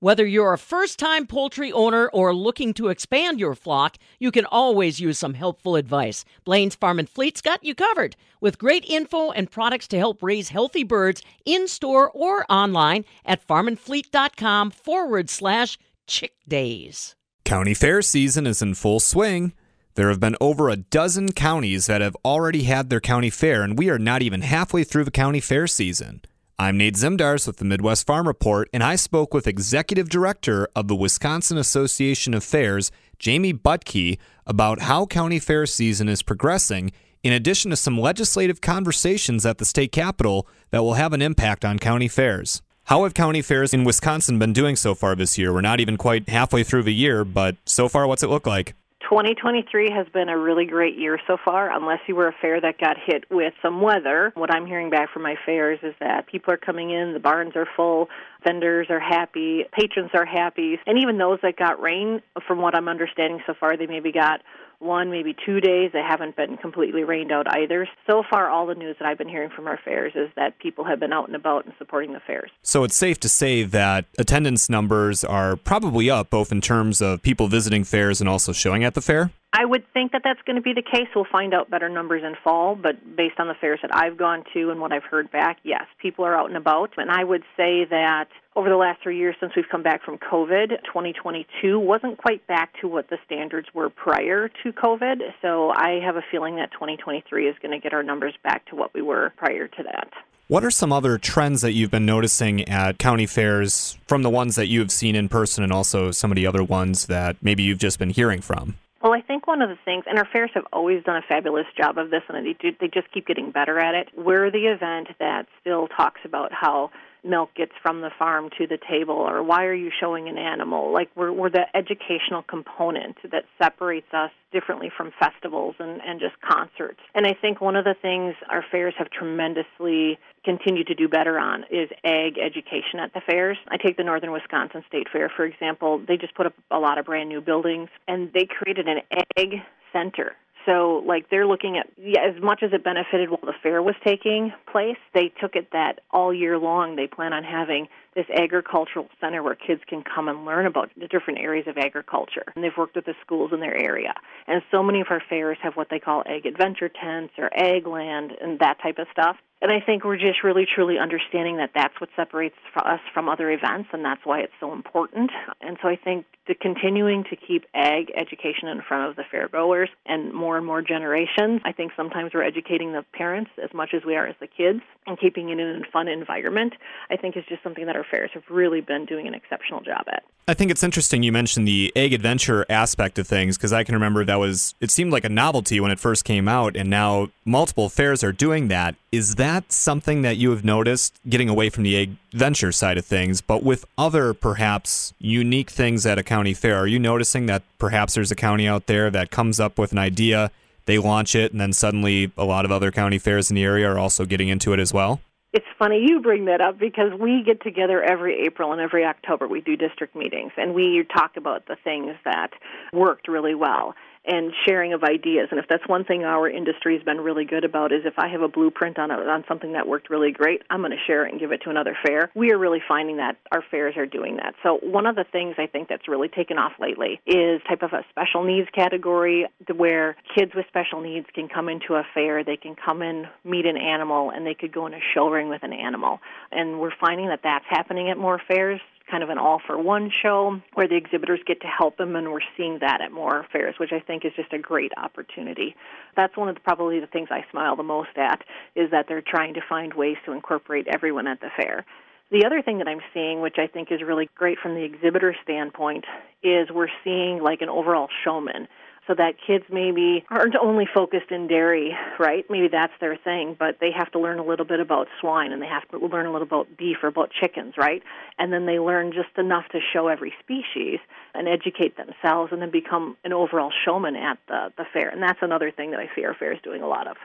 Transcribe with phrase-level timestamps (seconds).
[0.00, 4.44] Whether you're a first time poultry owner or looking to expand your flock, you can
[4.44, 6.22] always use some helpful advice.
[6.44, 10.50] Blain's Farm and Fleet's got you covered with great info and products to help raise
[10.50, 17.16] healthy birds in store or online at farmandfleet.com forward slash chick days.
[17.46, 19.54] County fair season is in full swing.
[19.94, 23.78] There have been over a dozen counties that have already had their county fair, and
[23.78, 26.20] we are not even halfway through the county fair season.
[26.58, 30.88] I'm Nate Zimdars with the Midwest Farm Report, and I spoke with Executive Director of
[30.88, 37.34] the Wisconsin Association of Fairs, Jayme Buttke, about how county fair season is progressing, in
[37.34, 41.78] addition to some legislative conversations at the state capitol that will have an impact on
[41.78, 42.62] county fairs.
[42.84, 45.52] How have county fairs in Wisconsin been doing so far this year?
[45.52, 48.74] We're not even quite halfway through the year, but so far, what's it look like?
[49.08, 52.78] 2023 has been a really great year so far, unless you were a fair that
[52.78, 54.32] got hit with some weather.
[54.34, 57.54] What I'm hearing back from my fairs is that people are coming in, the barns
[57.54, 58.08] are full,
[58.42, 62.88] vendors are happy, patrons are happy, and even those that got rain, from what I'm
[62.88, 64.40] understanding so far, they maybe got
[64.78, 65.90] one, maybe two days.
[65.92, 67.88] They haven't been completely rained out either.
[68.06, 70.84] So far, all the news that I've been hearing from our fairs is that people
[70.84, 72.50] have been out and about and supporting the fairs.
[72.62, 77.22] So it's safe to say that attendance numbers are probably up, both in terms of
[77.22, 79.30] people visiting fairs and also showing at the fair?
[79.58, 81.08] I would think that that's going to be the case.
[81.14, 84.44] We'll find out better numbers in fall, but based on the fairs that I've gone
[84.52, 86.90] to and what I've heard back, yes, people are out and about.
[86.98, 90.18] And I would say that over the last three years since we've come back from
[90.18, 95.22] COVID, 2022 wasn't quite back to what the standards were prior to COVID.
[95.40, 98.76] So I have a feeling that 2023 is going to get our numbers back to
[98.76, 100.10] what we were prior to that.
[100.48, 104.56] What are some other trends that you've been noticing at county fairs from the ones
[104.56, 107.62] that you have seen in person and also some of the other ones that maybe
[107.62, 108.76] you've just been hearing from?
[109.06, 111.66] Well, I think one of the things, and our fairs have always done a fabulous
[111.80, 114.08] job of this, and they, do, they just keep getting better at it.
[114.16, 116.90] We're the event that still talks about how
[117.24, 120.92] milk gets from the farm to the table or why are you showing an animal?
[120.92, 126.34] Like we're we're the educational component that separates us differently from festivals and and just
[126.40, 127.00] concerts.
[127.14, 131.38] And i think one of the things our fairs have tremendously continued to do better
[131.38, 133.58] on is ag education at the fairs.
[133.68, 136.00] I take the northern wisconsin state fair for example.
[136.06, 138.98] They just put up a lot of brand new buildings and they created an
[139.36, 139.62] ag
[139.92, 140.36] center
[140.66, 143.94] so, like, they're looking at yeah, as much as it benefited while the fair was
[144.04, 149.08] taking place, they took it that all year long they plan on having this agricultural
[149.20, 152.44] center where kids can come and learn about the different areas of agriculture.
[152.54, 154.14] And they've worked with the schools in their area.
[154.46, 157.86] And so many of our fairs have what they call ag adventure tents or ag
[157.86, 159.36] land and that type of stuff.
[159.62, 163.50] And I think we're just really truly understanding that that's what separates us from other
[163.50, 165.30] events, and that's why it's so important.
[165.62, 169.48] And so I think the continuing to keep ag education in front of the fair
[169.48, 171.62] goers and more and more generations.
[171.64, 174.80] I think sometimes we're educating the parents as much as we are as the kids,
[175.06, 176.74] and keeping it in a fun environment.
[177.10, 180.04] I think is just something that our fairs have really been doing an exceptional job
[180.08, 180.22] at.
[180.48, 183.94] I think it's interesting you mentioned the ag adventure aspect of things because I can
[183.94, 187.30] remember that was it seemed like a novelty when it first came out, and now
[187.44, 188.94] multiple fairs are doing that.
[189.10, 193.04] Is that something that you have noticed getting away from the ag adventure side of
[193.06, 196.76] things, but with other perhaps unique things at a county fair?
[196.76, 199.98] Are you noticing that perhaps there's a county out there that comes up with an
[199.98, 200.50] idea,
[200.84, 203.90] they launch it, and then suddenly a lot of other county fairs in the area
[203.90, 205.20] are also getting into it as well?
[205.52, 209.48] It's funny you bring that up because we get together every April and every October.
[209.48, 212.50] We do district meetings and we talk about the things that
[212.92, 213.94] worked really well
[214.26, 215.48] and sharing of ideas.
[215.50, 218.28] And if that's one thing our industry has been really good about is if I
[218.28, 221.26] have a blueprint on a, on something that worked really great, I'm going to share
[221.26, 222.30] it and give it to another fair.
[222.34, 224.54] We are really finding that our fairs are doing that.
[224.62, 227.92] So one of the things I think that's really taken off lately is type of
[227.92, 232.56] a special needs category where kids with special needs can come into a fair, they
[232.56, 235.62] can come in, meet an animal, and they could go in a show ring with
[235.62, 236.20] an animal.
[236.50, 240.10] And we're finding that that's happening at more fairs kind of an all for one
[240.10, 243.76] show where the exhibitors get to help them, and we're seeing that at more fairs,
[243.78, 245.76] which I think is just a great opportunity.
[246.16, 248.42] That's one of the, probably the things I smile the most at
[248.74, 251.84] is that they're trying to find ways to incorporate everyone at the fair.
[252.30, 255.36] The other thing that I'm seeing, which I think is really great from the exhibitor
[255.44, 256.04] standpoint,
[256.42, 258.66] is we're seeing like an overall showman
[259.06, 262.44] so that kids maybe aren't only focused in dairy, right?
[262.50, 265.62] Maybe that's their thing, but they have to learn a little bit about swine and
[265.62, 268.02] they have to learn a little about beef or about chickens, right?
[268.38, 270.98] And then they learn just enough to show every species
[271.34, 275.08] and educate themselves and then become an overall showman at the, the fair.
[275.08, 277.16] And that's another thing that I see our fair is doing a lot of.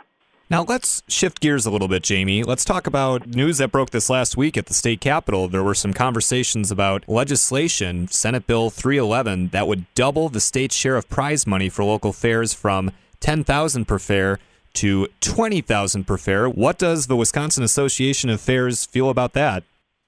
[0.51, 2.45] Now let's shift gears a little bit, Jayme.
[2.45, 5.48] Let's talk about news that broke this last week at the state capitol.
[5.48, 10.98] There were some conversations about legislation, Senate Bill 311, that would double the state's share
[10.98, 14.39] of prize money for local fairs from 10,000 per fair
[14.74, 16.50] to 20,000 per fair.
[16.50, 19.63] What does the Wisconsin Association of Fairs feel about that?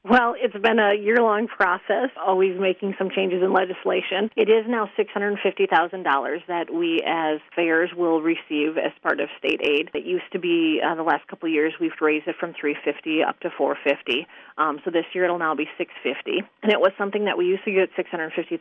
[0.06, 4.30] Well, it's been a year long process, always making some changes in legislation.
[4.36, 9.92] It is now $650,000 that we as fairs will receive as part of state aid.
[9.94, 13.24] It used to be uh, the last couple of years we've raised it from 350
[13.24, 14.28] up to 450.
[14.58, 16.44] Um, so this year it'll now be 650.
[16.64, 18.60] And it was something that we used to get $650,000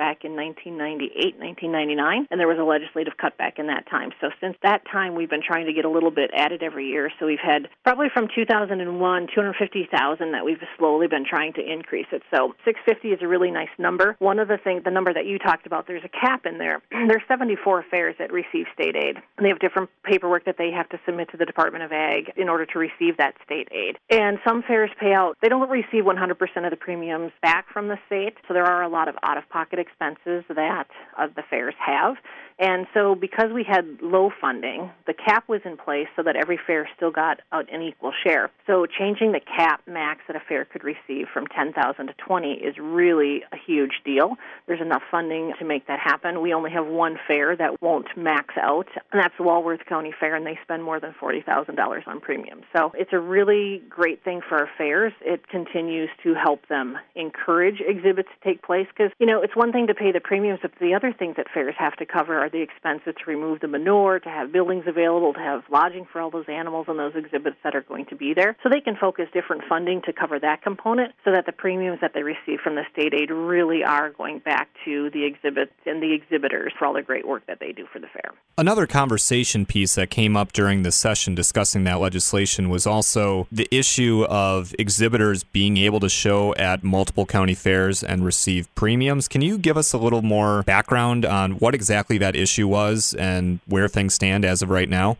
[0.00, 4.16] back in 1998, 1999, and there was a legislative cutback in that time.
[4.18, 7.12] So since that time we've been trying to get a little bit added every year.
[7.20, 8.80] So we've had probably from 2001
[9.28, 12.22] 250,000 that we we've slowly been trying to increase it.
[12.30, 14.16] So 650 is a really nice number.
[14.18, 16.82] One of the things, the number that you talked about, there's a cap in there.
[16.90, 19.16] there's 74 fairs that receive state aid.
[19.36, 22.32] And they have different paperwork that they have to submit to the Department of Ag
[22.36, 23.96] in order to receive that state aid.
[24.10, 27.98] And some fairs pay out, they don't receive 100% of the premiums back from the
[28.06, 28.34] state.
[28.46, 30.86] So there are a lot of out of pocket expenses that
[31.18, 32.16] uh, the fairs have.
[32.58, 36.58] And so, because we had low funding, the cap was in place so that every
[36.64, 38.50] fair still got an equal share.
[38.66, 42.76] So, changing the cap max that a fair could receive from 10,000 to 20 is
[42.78, 44.36] really a huge deal.
[44.68, 46.42] There's enough funding to make that happen.
[46.42, 50.36] We only have one fair that won't max out, and that's the Walworth County Fair,
[50.36, 52.64] and they spend more than $40,000 on premiums.
[52.76, 55.12] So, it's a really great thing for our fairs.
[55.22, 59.72] It continues to help them encourage exhibits to take place because, you know, it's one
[59.72, 62.50] thing to pay the premiums, but the other things that fairs have to cover are
[62.50, 66.30] the expenses to remove the manure, to have buildings available, to have lodging for all
[66.30, 68.54] those animals and those exhibits that are going to be there.
[68.62, 72.12] So they can focus different funding to cover that component so that the premiums that
[72.12, 76.12] they receive from the state aid really are going back to the exhibits and the
[76.12, 78.34] exhibitors for all the great work that they do for the fair.
[78.58, 83.66] Another conversation piece that came up during the session discussing that legislation was also the
[83.70, 89.28] issue of exhibitors being able to show at multiple county fairs and receive premiums.
[89.28, 93.60] Can you give us a little more background on what exactly that issue was and
[93.66, 95.16] where things stand as of right now?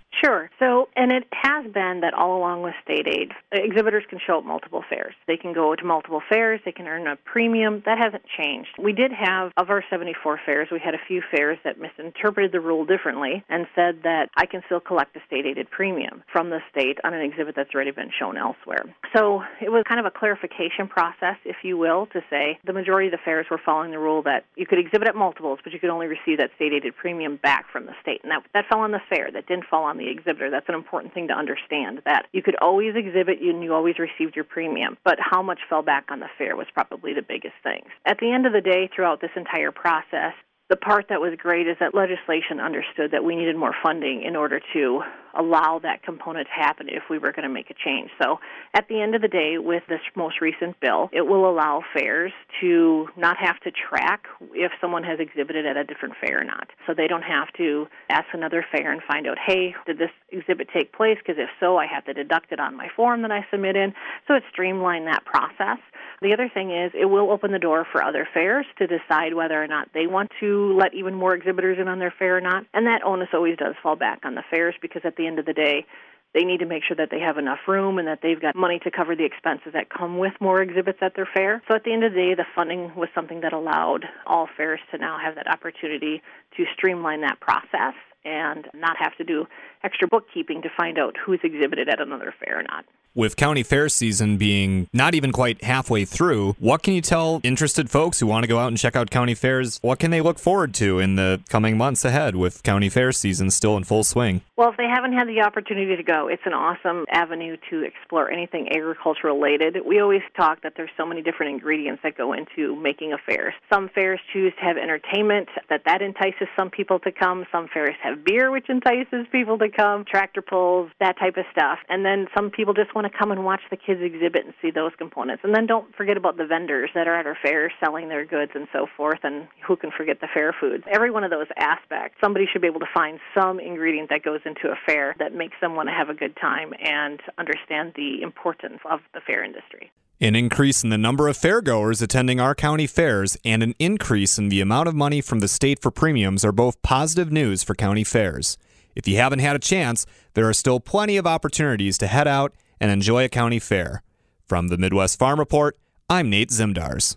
[1.05, 4.83] And it has been that all along with state aid, exhibitors can show at multiple
[4.89, 5.12] fairs.
[5.27, 7.83] They can go to multiple fairs, they can earn a premium.
[7.85, 8.71] That hasn't changed.
[8.83, 12.61] We did have, of our 74 fairs, we had a few fairs that misinterpreted the
[12.61, 16.61] rule differently and said that I can still collect a state aided premium from the
[16.71, 18.87] state on an exhibit that's already been shown elsewhere.
[19.15, 23.09] So it was kind of a clarification process, if you will, to say the majority
[23.09, 25.79] of the fairs were following the rule that you could exhibit at multiples, but you
[25.79, 28.21] could only receive that state aided premium back from the state.
[28.23, 29.31] And that, that fell on the fair.
[29.31, 30.51] That didn't fall on the exhibitor.
[30.51, 34.37] That's an important thing to understand that you could always exhibit and you always received
[34.37, 37.82] your premium, but how much fell back on the fair was probably the biggest thing.
[38.06, 40.32] At the end of the day, throughout this entire process,
[40.70, 44.37] the part that was great is that legislation understood that we needed more funding in
[44.37, 45.02] order to
[45.36, 48.10] allow that component to happen if we were going to make a change.
[48.22, 48.38] So,
[48.75, 52.32] at the end of the day, with this most recent bill, it will allow fairs
[52.60, 56.69] to not have to track if someone has exhibited at a different fair or not.
[56.86, 60.69] So, they don't have to ask another fair and find out, hey, did this exhibit
[60.72, 61.19] take place?
[61.19, 63.94] Because if so, I have to deduct it on my form that I submit in.
[64.28, 65.78] So, it streamlined that process.
[66.22, 69.62] The other thing is it will open the door for other fairs to decide whether
[69.62, 72.64] or not they want to let even more exhibitors in on their fair or not.
[72.72, 75.47] And that onus always does fall back on the fairs because at the end of
[75.47, 75.87] the day,
[76.35, 78.81] they need to make sure that they have enough room and that they've got money
[78.81, 81.62] to cover the expenses that come with more exhibits at their fair.
[81.69, 84.81] So at the end of the day, the funding was something that allowed all fairs
[84.91, 86.23] to now have that opportunity
[86.56, 87.94] to streamline that process
[88.25, 89.47] and not have to do
[89.84, 92.84] extra bookkeeping to find out who's exhibited at another fair or not.
[93.16, 97.88] With county fair season being not even quite halfway through, what can you tell interested
[97.88, 99.78] folks who want to go out and check out county fairs?
[99.82, 103.53] What can they look forward to in the coming months ahead with county fair season
[103.53, 104.41] still in full swing?
[104.56, 108.32] Well, if they haven't had the opportunity to go, it's an awesome avenue to explore
[108.32, 109.76] anything agriculture related.
[109.86, 113.55] We always talk that there's so many different ingredients that go into making a fair.
[113.72, 117.46] Some fairs choose to have entertainment, that that entices some people to come.
[117.53, 121.78] Some fairs have beer, which entices people to come, tractor pulls, that type of stuff.
[121.88, 124.70] And then some people just want to come and watch the kids exhibit and see
[124.70, 125.43] those components.
[125.44, 128.52] And then don't forget about the vendors that are at our fairs selling their goods
[128.54, 130.84] and so forth, and who can forget the fair foods.
[130.90, 134.40] Every one of those aspects, somebody should be able to find some ingredient that goes
[134.44, 138.22] into a fair that makes them want to have a good time and understand the
[138.22, 139.90] importance of the fair industry.
[140.20, 144.48] An increase in the number of fairgoers attending our county fairs and an increase in
[144.48, 148.04] the amount of money from the state for premiums are both positive news for county
[148.04, 148.56] fairs.
[148.94, 152.55] If you haven't had a chance, there are still plenty of opportunities to head out
[152.81, 154.03] and enjoy a county fair.
[154.46, 155.77] From the Midwest Farm Report,
[156.08, 157.17] I'm Nate Zimdars.